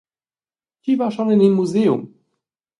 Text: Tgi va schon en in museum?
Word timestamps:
Tgi 0.81 0.93
va 1.03 1.07
schon 1.11 1.31
en 1.35 1.45
in 1.47 1.55
museum? 1.61 2.01